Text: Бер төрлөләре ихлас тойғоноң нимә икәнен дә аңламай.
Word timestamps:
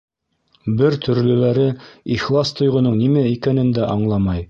Бер 0.79 0.97
төрлөләре 1.03 1.67
ихлас 2.17 2.55
тойғоноң 2.61 2.99
нимә 3.07 3.29
икәнен 3.37 3.75
дә 3.81 3.91
аңламай. 3.97 4.39